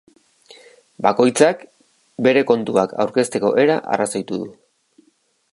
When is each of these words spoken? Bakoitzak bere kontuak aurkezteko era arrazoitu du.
Bakoitzak 1.05 1.61
bere 2.29 2.45
kontuak 2.53 2.97
aurkezteko 3.05 3.55
era 3.67 3.79
arrazoitu 3.97 4.45
du. 4.45 4.53